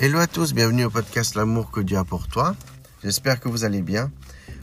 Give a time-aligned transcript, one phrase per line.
[0.00, 2.56] Hello à tous, bienvenue au podcast L'amour que Dieu a pour toi.
[3.04, 4.10] J'espère que vous allez bien.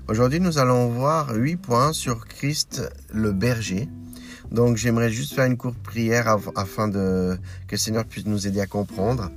[0.10, 2.81] Aujourd'hui, nous allons voir 8 points sur Christ
[3.13, 3.88] le berger.
[4.52, 8.60] Donc, j'aimerais juste faire une courte prière afin de, que le Seigneur puisse nous aider
[8.60, 9.31] à comprendre.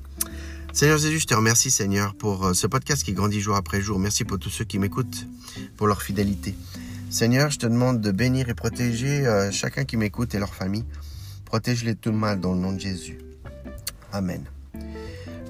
[0.73, 4.01] Seigneur Jésus, je te remercie Seigneur pour euh, ce podcast qui grandit jour après jour.
[4.01, 5.29] Merci pour tous ceux qui m'écoutent,
[5.77, 6.57] pour leur fidélité.
[7.09, 10.85] Seigneur, je te demande de bénir et protéger euh, chacun qui m'écoute et leur famille.
[11.45, 13.19] Protège-les tout mal dans le nom de Jésus.
[14.13, 14.43] Amen.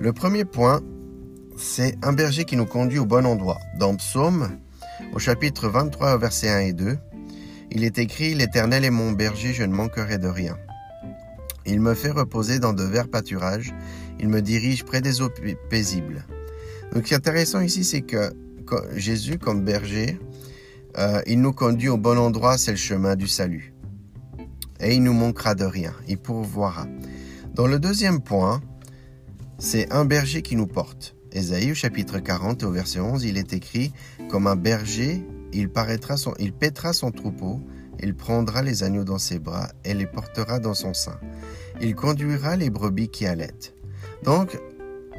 [0.00, 0.82] Le premier point,
[1.56, 3.58] c'est un berger qui nous conduit au bon endroit.
[3.78, 4.58] Dans Psaume,
[5.14, 6.98] au chapitre 23, versets 1 et 2,
[7.70, 10.56] il est écrit L'Éternel est mon berger, je ne manquerai de rien.
[11.64, 13.72] Il me fait reposer dans de verts pâturages,
[14.18, 15.30] il me dirige près des eaux
[15.70, 16.24] paisibles.
[16.92, 18.32] Donc, ce qui est intéressant ici, c'est que
[18.96, 20.18] Jésus, comme berger,
[20.98, 23.74] euh, il nous conduit au bon endroit, c'est le chemin du salut.
[24.80, 26.86] Et il nous manquera de rien, il pourvoira.
[27.54, 28.60] Dans le deuxième point,
[29.58, 31.16] c'est un berger qui nous porte.
[31.32, 33.92] Ésaïe au chapitre 40 au verset 11, il est écrit
[34.28, 37.60] Comme un berger, il, paraîtra son, pètera son troupeau,
[38.00, 41.18] il prendra les agneaux dans ses bras et les portera dans son sein.
[41.80, 43.74] Il conduira les brebis qui allaitent.
[44.22, 44.58] Donc,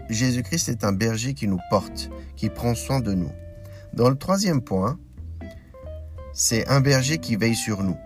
[0.09, 3.31] Jésus-Christ est un berger qui nous porte, qui prend soin de nous.
[3.94, 4.99] Dans le troisième point,
[6.33, 7.97] c'est un berger qui veille sur nous.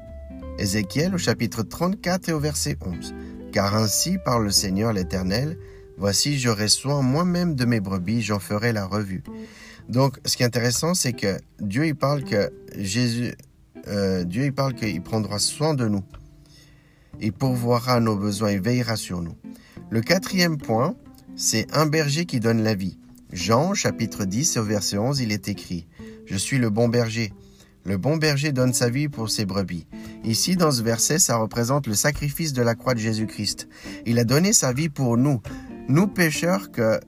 [0.59, 3.13] Ézéchiel au chapitre 34 et au verset 11.
[3.51, 5.57] Car ainsi parle le Seigneur l'Éternel,
[5.99, 9.21] Voici, j'aurai soin moi-même de mes brebis, j'en ferai la revue.
[9.89, 13.35] Donc, ce qui est intéressant, c'est que Dieu, il parle que Jésus,
[13.89, 16.05] euh, Dieu, il parle qu'il prendra soin de nous.
[17.19, 19.35] Il pourvoira nos besoins, il veillera sur nous.
[19.89, 20.95] Le quatrième point,
[21.35, 22.97] c'est un berger qui donne la vie.
[23.33, 25.85] Jean, chapitre 10, au verset 11, il est écrit
[26.25, 27.33] Je suis le bon berger.
[27.83, 29.85] Le bon berger donne sa vie pour ses brebis.
[30.23, 33.67] Ici, dans ce verset, ça représente le sacrifice de la croix de Jésus-Christ.
[34.05, 35.41] Il a donné sa vie pour nous
[35.89, 36.99] nous pécheurs, que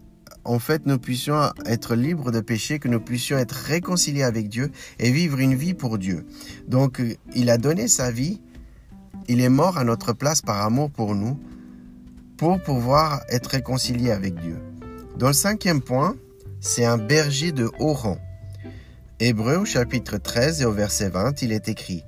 [0.43, 4.72] en fait nous puissions être libres de péché, que nous puissions être réconciliés avec Dieu
[5.00, 6.25] et vivre une vie pour Dieu.
[6.67, 7.01] Donc
[7.35, 8.41] il a donné sa vie,
[9.28, 11.39] il est mort à notre place par amour pour nous,
[12.38, 14.57] pour pouvoir être réconcilié avec Dieu.
[15.17, 16.16] Dans le cinquième point,
[16.59, 18.17] c'est un berger de haut rang.
[19.19, 22.03] Hébreu au chapitre 13 et au verset 20, il est écrit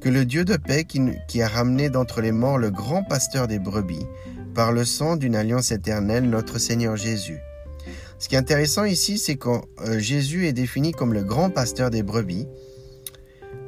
[0.00, 3.58] que le Dieu de paix qui a ramené d'entre les morts le grand pasteur des
[3.58, 4.06] brebis,
[4.54, 7.38] par le sang d'une alliance éternelle, notre Seigneur Jésus.
[8.18, 11.90] Ce qui est intéressant ici, c'est que euh, Jésus est défini comme le grand pasteur
[11.90, 12.46] des brebis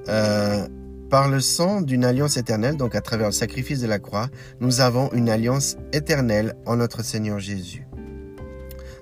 [0.09, 0.67] euh,
[1.11, 4.29] par le sang d'une alliance éternelle, donc à travers le sacrifice de la croix,
[4.61, 7.87] nous avons une alliance éternelle en notre Seigneur Jésus.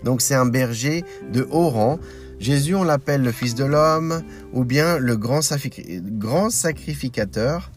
[0.02, 1.98] Donc c'est un berger de haut rang.
[2.38, 5.40] Jésus, on l'appelle le Fils de l'homme ou bien le grand,
[6.02, 7.70] grand sacrificateur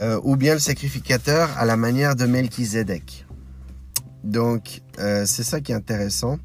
[0.00, 3.26] euh, ou bien le sacrificateur à la manière de Melchizedek.
[4.24, 6.38] Donc, euh, c'est ça qui est intéressant.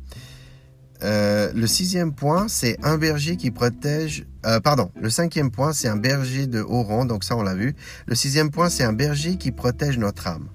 [1.03, 4.25] Euh, le sixième point, c'est un berger qui protège.
[4.63, 7.75] pardon, le cinquième point, c'est un berger de haut rang, donc ça on l'a vu.
[8.05, 10.49] Le sixième point, c'est un berger qui protège notre âme.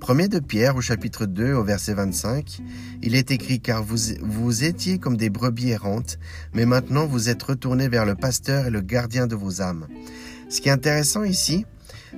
[0.00, 2.60] Premier de Pierre au chapitre 2 au verset 25,
[3.02, 6.18] il est écrit car vous, vous étiez comme des brebis errantes,
[6.54, 9.86] mais maintenant vous êtes retournés vers le pasteur et le gardien de vos âmes.
[10.48, 11.66] Ce qui est intéressant ici,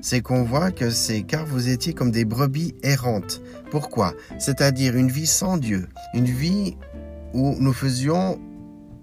[0.00, 3.40] c'est qu'on voit que c'est car vous étiez comme des brebis errantes.
[3.70, 4.14] Pourquoi?
[4.38, 6.76] C'est-à-dire une vie sans Dieu, une vie
[7.34, 8.40] où nous faisions,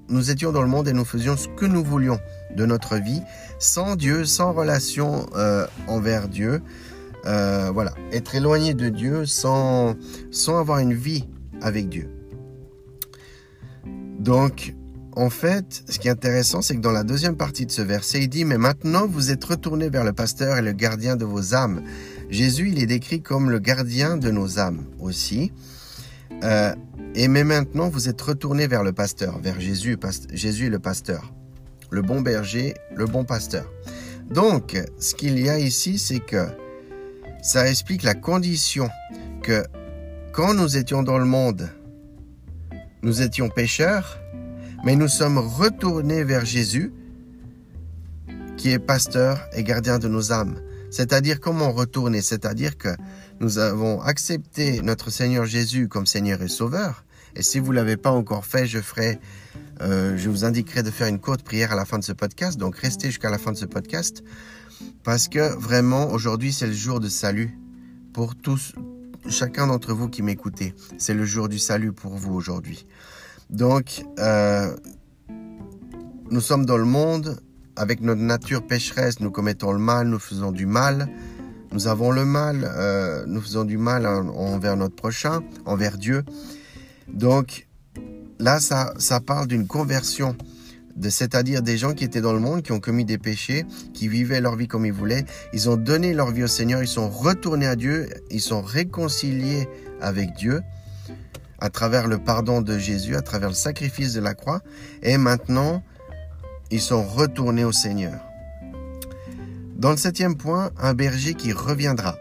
[0.09, 2.19] nous étions dans le monde et nous faisions ce que nous voulions
[2.55, 3.21] de notre vie,
[3.59, 6.61] sans Dieu, sans relation euh, envers Dieu.
[7.25, 9.95] Euh, voilà, être éloigné de Dieu sans,
[10.31, 11.27] sans avoir une vie
[11.61, 12.09] avec Dieu.
[14.19, 14.73] Donc,
[15.17, 18.22] en fait, ce qui est intéressant, c'est que dans la deuxième partie de ce verset,
[18.22, 21.55] il dit, mais maintenant vous êtes retournés vers le pasteur et le gardien de vos
[21.55, 21.81] âmes.
[22.29, 25.51] Jésus, il est décrit comme le gardien de nos âmes aussi.
[26.44, 26.72] Euh,
[27.16, 29.97] et mais maintenant vous êtes retournés vers le pasteur, vers Jésus,
[30.33, 31.33] Jésus le pasteur,
[31.89, 33.66] le bon berger, le bon pasteur.
[34.29, 36.45] Donc, ce qu'il y a ici, c'est que
[37.41, 38.88] ça explique la condition
[39.41, 39.63] que
[40.31, 41.69] quand nous étions dans le monde,
[43.01, 44.19] nous étions pécheurs,
[44.88, 46.94] mais nous sommes retournés vers Jésus,
[48.56, 50.62] qui est pasteur et gardien de nos âmes.
[50.92, 52.22] C'est-à-dire comment retourner?
[52.22, 52.95] C'est-à-dire que
[53.42, 57.04] nous avons accepté notre Seigneur Jésus comme Seigneur et Sauveur.
[57.36, 59.19] Et si vous ne l'avez pas encore fait, je ferai,
[59.81, 62.57] euh, je vous indiquerai de faire une courte prière à la fin de ce podcast.
[62.57, 64.24] Donc restez jusqu'à la fin de ce podcast,
[65.04, 67.60] parce que vraiment aujourd'hui c'est le jour de salut
[68.13, 68.74] pour tous,
[69.30, 70.74] chacun d'entre vous qui m'écoutez.
[70.98, 72.88] C'est le jour du salut pour vous aujourd'hui.
[73.49, 74.75] Donc, euh,
[76.29, 77.39] nous sommes dans le monde,
[77.75, 81.07] avec notre nature pécheresse, nous commettons le mal, nous faisons du mal.
[81.71, 86.23] Nous avons le mal, euh, nous faisons du mal envers notre prochain, envers Dieu.
[87.07, 87.67] Donc
[88.39, 90.35] là, ça, ça parle d'une conversion
[91.09, 94.41] c'est-à-dire des gens qui étaient dans le monde, qui ont commis des péchés, qui vivaient
[94.41, 95.25] leur vie comme ils voulaient.
[95.53, 99.67] Ils ont donné leur vie au Seigneur, ils sont retournés à Dieu, ils sont réconciliés
[100.01, 100.61] avec Dieu
[101.59, 104.62] à travers le pardon de Jésus, à travers le sacrifice de la croix.
[105.04, 105.83] Et maintenant,
[106.71, 108.19] ils sont retournés au Seigneur.
[109.75, 112.18] Dans le septième point, un berger qui reviendra.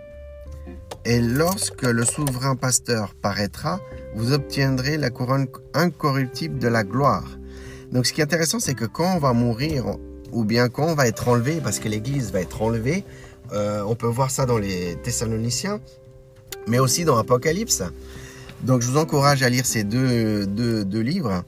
[1.05, 3.81] Et lorsque le souverain pasteur paraîtra,
[4.15, 7.39] vous obtiendrez la couronne incorruptible de la gloire.
[7.93, 9.97] Donc ce qui est intéressant, c'est que quand on va mourir,
[10.33, 13.05] ou bien quand on va être enlevé, parce que l'Église va être enlevée,
[13.53, 15.81] euh, on peut voir ça dans les Thessaloniciens,
[16.67, 17.83] mais aussi dans Apocalypse.
[18.63, 21.45] Donc je vous encourage à lire ces deux, deux, livres,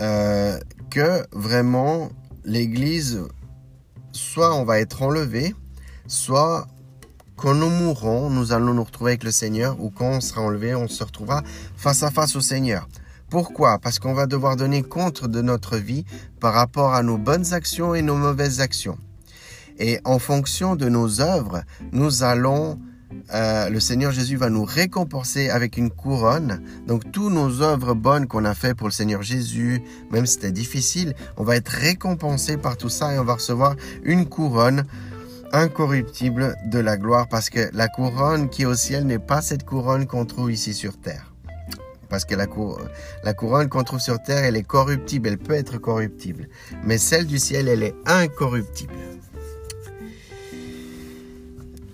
[0.00, 0.58] euh,
[0.90, 2.10] que vraiment
[2.44, 3.20] l'Église,
[4.12, 5.54] soit on va être enlevé,
[6.06, 6.66] soit
[7.36, 10.74] quand nous mourrons, nous allons nous retrouver avec le Seigneur, ou quand on sera enlevé,
[10.74, 11.42] on se retrouvera
[11.76, 12.88] face à face au Seigneur.
[13.30, 13.78] Pourquoi?
[13.78, 16.04] Parce qu'on va devoir donner compte de notre vie
[16.38, 18.98] par rapport à nos bonnes actions et nos mauvaises actions.
[19.78, 21.62] Et en fonction de nos œuvres,
[21.92, 22.78] nous allons,
[23.34, 26.62] euh, le Seigneur Jésus va nous récompenser avec une couronne.
[26.86, 30.52] Donc, toutes nos œuvres bonnes qu'on a fait pour le Seigneur Jésus, même si c'était
[30.52, 34.84] difficile, on va être récompensé par tout ça et on va recevoir une couronne
[35.52, 39.64] incorruptible de la gloire parce que la couronne qui est au ciel n'est pas cette
[39.64, 41.32] couronne qu'on trouve ici sur terre
[42.12, 46.46] parce que la, couronne qu'on trouve sur terre, elle est corruptible, elle peut être corruptible.
[46.84, 48.92] Mais celle du ciel, elle est incorruptible.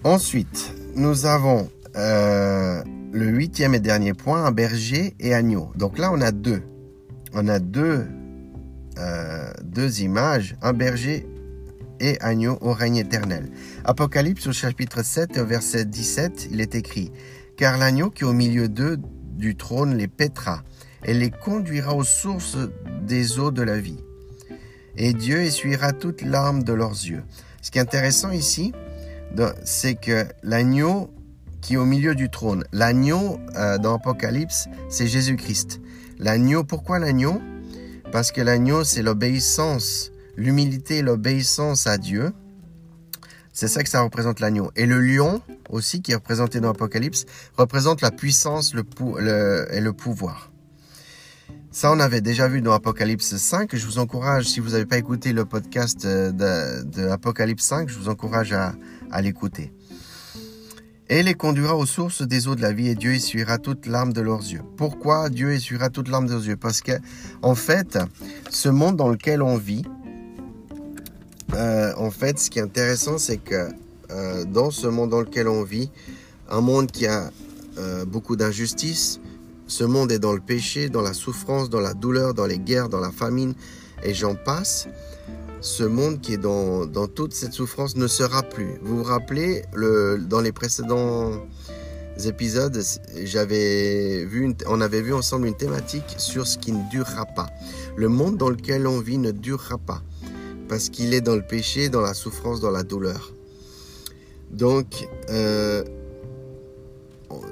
[0.02, 5.70] Ensuite, nous avons euh, le huitième et dernier point, un berger et agneau.
[5.76, 6.62] Donc là, on a deux.
[7.32, 8.06] On a deux,
[8.98, 11.26] euh, deux images, un berger
[12.00, 13.48] et agneau au règne éternel.
[13.84, 17.12] Apocalypse au chapitre 7 au verset 17, il est écrit,
[17.56, 18.98] Car l'agneau qui est au milieu d'eux
[19.36, 20.62] du trône les pètera
[21.04, 22.58] et les conduira aux sources
[23.02, 24.02] des eaux de la vie.
[24.96, 27.22] Et Dieu essuiera toutes larmes de leurs yeux.
[27.62, 28.72] Ce qui est intéressant ici,
[29.64, 31.10] c'est que l'agneau
[31.60, 35.80] qui est au milieu du trône, l'agneau euh, dans Apocalypse, c'est Jésus-Christ.
[36.18, 37.40] L'agneau, pourquoi l'agneau?
[38.10, 42.32] Parce que l'agneau, c'est l'obéissance, l'humilité, l'obéissance à Dieu.
[43.52, 44.70] C'est ça que ça représente l'agneau.
[44.76, 47.26] Et le lion, aussi, qui est représenté dans l'Apocalypse,
[47.56, 48.84] représente la puissance le,
[49.72, 50.52] et le pouvoir.
[51.70, 53.74] Ça, on avait déjà vu dans Apocalypse 5.
[53.76, 57.98] Je vous encourage, si vous n'avez pas écouté le podcast de, de, Apocalypse 5, je
[57.98, 58.74] vous encourage à,
[59.10, 59.72] à l'écouter.
[61.10, 64.12] Et les conduira aux sources des eaux de la vie et Dieu essuiera toute larme
[64.12, 64.60] de leurs yeux.
[64.76, 66.56] Pourquoi Dieu essuiera toute larme de leurs yeux?
[66.56, 66.92] Parce que,
[67.40, 67.98] en fait,
[68.50, 69.84] ce monde dans lequel on vit,
[71.54, 73.70] euh, en fait, ce qui est intéressant, c'est que
[74.10, 75.90] euh, dans ce monde dans lequel on vit,
[76.50, 77.30] un monde qui a
[77.78, 79.20] euh, beaucoup d'injustice,
[79.66, 82.88] ce monde est dans le péché, dans la souffrance, dans la douleur, dans les guerres,
[82.88, 83.54] dans la famine,
[84.02, 84.88] et j'en passe.
[85.60, 88.78] Ce monde qui est dans, toute cette souffrance ne sera plus.
[88.82, 89.62] Vous vous rappelez,
[90.28, 91.32] dans les précédents
[92.24, 92.80] épisodes,
[93.14, 97.48] vu on avait vu ensemble une thématique sur ce qui ne durera pas.
[97.96, 100.02] Le monde dans lequel on vit ne durera pas
[100.68, 103.32] parce qu'il est dans le péché, dans la souffrance, dans la douleur.
[104.50, 105.82] Donc, euh,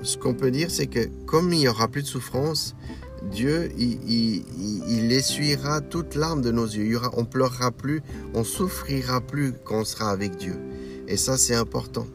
[0.02, 2.74] ce qu'on peut dire, c'est que comme il n'y aura plus de souffrance,
[3.30, 6.84] Dieu, il, essuiera toute larme de nos yeux.
[6.84, 8.02] Il y aura, on pleurera plus,
[8.34, 10.56] on souffrira plus quand on sera avec Dieu.
[11.08, 12.06] Et ça, c'est important.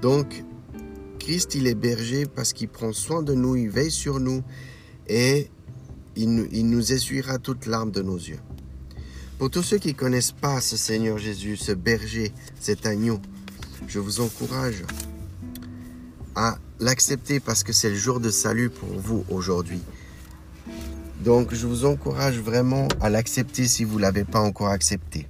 [0.00, 0.44] Donc,
[1.18, 4.42] Christ, il est berger parce qu'il prend soin de nous, il veille sur nous
[5.06, 5.48] et
[6.16, 8.40] il, nous essuiera toute larme de nos yeux.
[9.38, 13.20] Pour tous ceux qui ne connaissent pas ce Seigneur Jésus, ce berger, cet agneau,
[13.88, 14.84] je vous encourage
[16.34, 19.80] à l'accepter parce que c'est le jour de salut pour vous aujourd'hui.
[21.24, 25.28] Donc je vous encourage vraiment à l'accepter si vous ne l'avez pas encore accepté.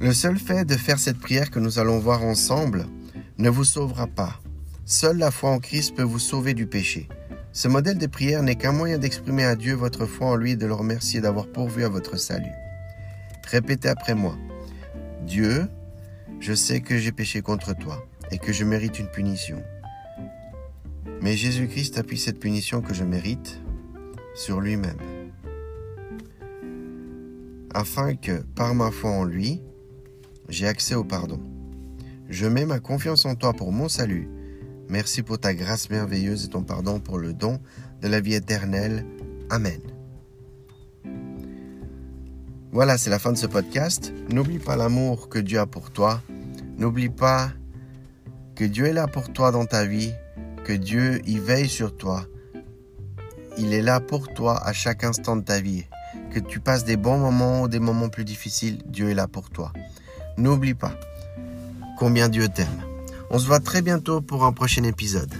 [0.00, 2.86] Le seul fait de faire cette prière que nous allons voir ensemble
[3.38, 4.40] ne vous sauvera pas.
[4.84, 7.08] Seule la foi en Christ peut vous sauver du péché.
[7.52, 10.56] Ce modèle de prière n'est qu'un moyen d'exprimer à Dieu votre foi en lui et
[10.56, 12.52] de le remercier d'avoir pourvu à votre salut.
[13.50, 14.36] Répétez après moi.
[15.26, 15.66] Dieu,
[16.38, 19.62] je sais que j'ai péché contre toi et que je mérite une punition.
[21.22, 23.60] Mais Jésus-Christ appuie cette punition que je mérite
[24.34, 24.98] sur lui-même.
[27.72, 29.62] Afin que, par ma foi en lui,
[30.48, 31.40] j'ai accès au pardon.
[32.28, 34.28] Je mets ma confiance en toi pour mon salut
[34.88, 37.58] Merci pour ta grâce merveilleuse et ton pardon pour le don
[38.02, 39.06] de la vie éternelle.
[39.48, 39.80] Amen.
[42.70, 44.12] Voilà, c'est la fin de ce podcast.
[44.30, 46.20] N'oublie pas l'amour que Dieu a pour toi.
[46.76, 47.50] N'oublie pas
[48.56, 50.12] que Dieu est là pour toi dans ta vie,
[50.64, 52.26] que Dieu y veille sur toi
[53.58, 55.84] il est là pour toi à chaque instant de ta vie.
[56.32, 59.50] Que tu passes des bons moments ou des moments plus difficiles, Dieu est là pour
[59.50, 59.72] toi.
[60.36, 60.92] N'oublie pas
[61.96, 62.82] combien Dieu t'aime.
[63.30, 65.32] On se voit très bientôt pour un prochain épisode.